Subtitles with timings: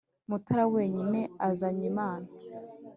[0.29, 2.27] mutara wenyine azanyimana